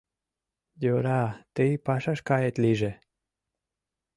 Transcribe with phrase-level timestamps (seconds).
[0.83, 1.23] —Йӧра,
[1.55, 2.91] тый пашаш кает лийже.